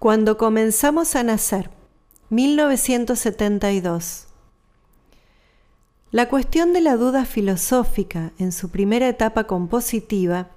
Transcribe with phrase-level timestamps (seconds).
[0.00, 1.70] Cuando comenzamos a nacer,
[2.30, 4.28] 1972.
[6.10, 10.52] La cuestión de la duda filosófica en su primera etapa compositiva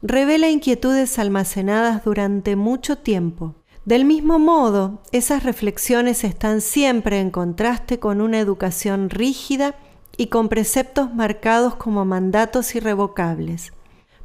[0.00, 3.54] revela inquietudes almacenadas durante mucho tiempo.
[3.84, 9.74] Del mismo modo, esas reflexiones están siempre en contraste con una educación rígida
[10.16, 13.74] y con preceptos marcados como mandatos irrevocables.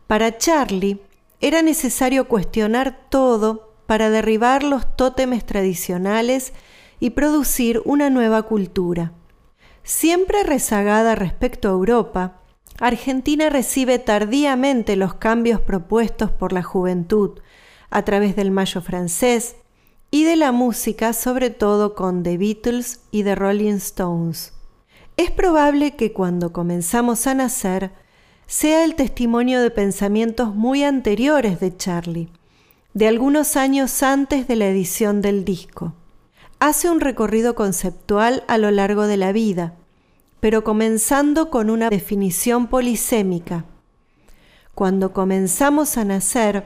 [0.07, 1.01] Para Charlie,
[1.41, 6.53] era necesario cuestionar todo para derribar los tótemes tradicionales
[7.01, 9.11] y producir una nueva cultura.
[9.83, 12.39] Siempre rezagada respecto a Europa,
[12.79, 17.41] Argentina recibe tardíamente los cambios propuestos por la juventud
[17.89, 19.57] a través del Mayo francés
[20.09, 24.53] y de la música, sobre todo con The Beatles y The Rolling Stones.
[25.17, 27.91] Es probable que cuando comenzamos a nacer
[28.47, 32.29] sea el testimonio de pensamientos muy anteriores de Charlie,
[32.93, 35.93] de algunos años antes de la edición del disco
[36.59, 39.73] hace un recorrido conceptual a lo largo de la vida,
[40.39, 43.65] pero comenzando con una definición polisémica.
[44.75, 46.65] Cuando comenzamos a nacer,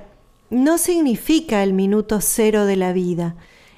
[0.50, 3.36] no significa el minuto cero de la vida,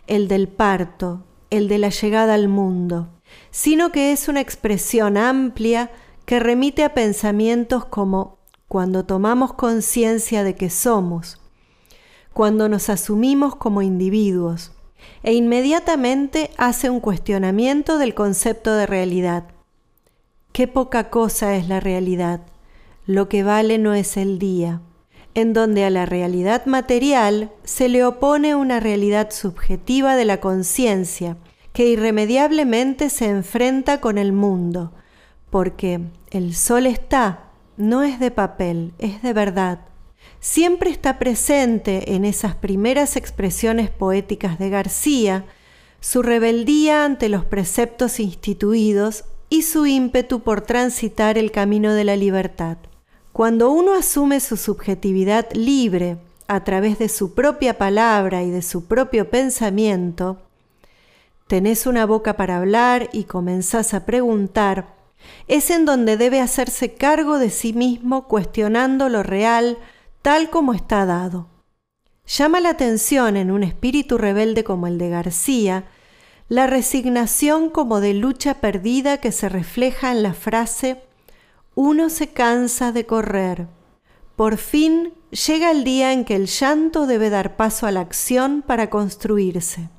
[0.08, 3.09] el del parto, el de la llegada al mundo,
[3.52, 5.91] sino que es una expresión amplia
[6.25, 11.39] que remite a pensamientos como cuando tomamos conciencia de que somos,
[12.38, 14.71] cuando nos asumimos como individuos,
[15.23, 19.45] e inmediatamente hace un cuestionamiento del concepto de realidad.
[20.52, 22.41] Qué poca cosa es la realidad.
[23.08, 24.81] Lo que vale no es el día,
[25.33, 31.38] en donde a la realidad material se le opone una realidad subjetiva de la conciencia,
[31.73, 34.93] que irremediablemente se enfrenta con el mundo,
[35.49, 39.86] porque el sol está, no es de papel, es de verdad
[40.39, 45.45] siempre está presente en esas primeras expresiones poéticas de García
[46.00, 52.16] su rebeldía ante los preceptos instituidos y su ímpetu por transitar el camino de la
[52.16, 52.77] libertad.
[53.33, 56.17] Cuando uno asume su subjetividad libre
[56.48, 60.37] a través de su propia palabra y de su propio pensamiento,
[61.48, 64.95] tenés una boca para hablar y comenzás a preguntar,
[65.48, 69.77] es en donde debe hacerse cargo de sí mismo cuestionando lo real,
[70.22, 71.48] tal como está dado.
[72.26, 75.86] Llama la atención en un espíritu rebelde como el de García
[76.50, 81.04] la resignación como de lucha perdida que se refleja en la frase
[81.76, 83.67] Uno se cansa de correr.
[84.36, 88.64] Por fin llega el día en que el llanto debe dar paso a la acción
[88.66, 89.89] para construirse.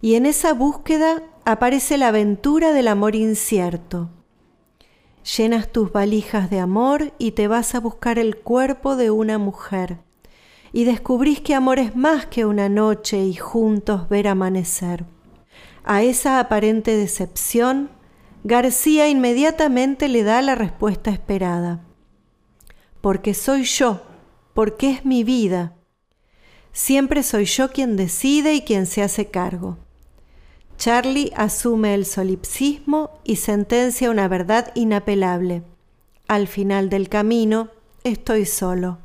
[0.00, 4.10] Y en esa búsqueda aparece la aventura del amor incierto
[5.36, 9.98] Llenas tus valijas de amor y te vas a buscar el cuerpo de una mujer.
[10.72, 15.04] Y descubrís que amor es más que una noche y juntos ver amanecer.
[15.84, 17.90] A esa aparente decepción,
[18.42, 21.84] García inmediatamente le da la respuesta esperada.
[23.02, 24.02] Porque soy yo,
[24.54, 25.74] porque es mi vida.
[26.72, 29.76] Siempre soy yo quien decide y quien se hace cargo.
[30.78, 35.64] Charlie asume el solipsismo y sentencia una verdad inapelable.
[36.28, 37.70] Al final del camino,
[38.04, 38.98] estoy solo.